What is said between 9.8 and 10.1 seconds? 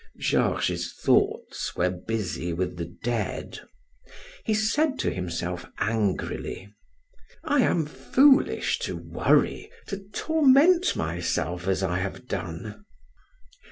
to